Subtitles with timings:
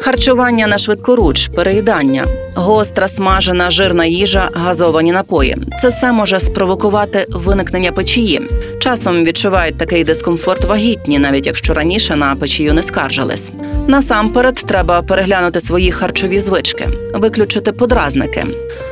[0.00, 5.56] Харчування на швидкоруч, переїдання, гостра, смажена, жирна їжа, газовані напої.
[5.82, 8.40] Це все може спровокувати виникнення печії.
[8.78, 13.52] Часом відчувають такий дискомфорт вагітні, навіть якщо раніше на печію не скаржились.
[13.86, 18.44] Насамперед треба переглянути свої харчові звички, виключити подразники.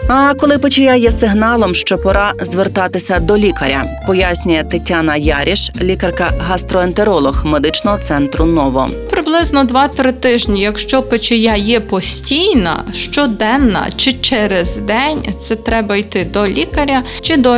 [0.09, 7.99] А коли печія є сигналом, що пора звертатися до лікаря, пояснює Тетяна Яріш, лікарка-гастроентеролог медичного
[7.99, 8.89] центру Ново.
[9.11, 16.47] Приблизно 2-3 тижні, якщо печія є постійна, щоденна чи через день, це треба йти до
[16.47, 17.51] лікаря, чи до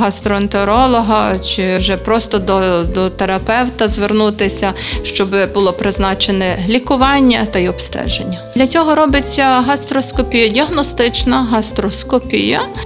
[0.00, 8.38] гастроентеролога, чи вже просто до, до терапевта звернутися, щоб було призначене лікування та й обстеження.
[8.56, 11.71] Для цього робиться гастроскопія, діагностична гастроскопія,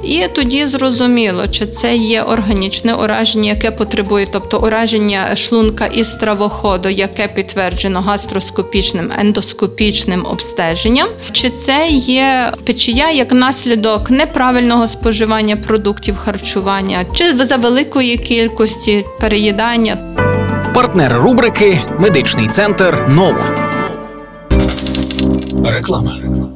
[0.03, 6.89] і тоді зрозуміло, чи це є органічне ураження, яке потребує, тобто ураження шлунка і стравоходу,
[6.89, 17.05] яке підтверджено гастроскопічним ендоскопічним обстеженням, чи це є печія як наслідок неправильного споживання продуктів харчування,
[17.13, 19.99] чи за великої кількості переїдання.
[20.75, 23.41] Партнер рубрики Медичний центр Ново.
[25.65, 26.56] Реклама.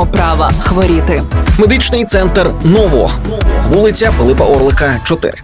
[0.00, 1.22] маємо права хворіти.
[1.58, 3.10] Медичний центр Ново,
[3.68, 5.34] вулиця Пилипа Орлика, 4.